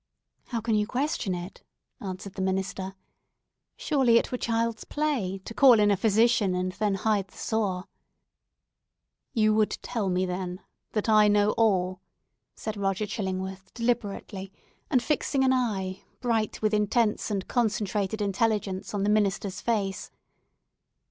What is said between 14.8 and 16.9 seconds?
and fixing an eye, bright with